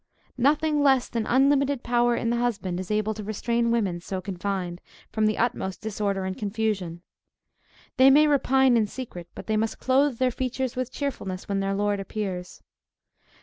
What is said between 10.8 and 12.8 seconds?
cheerfulness when their lord appears.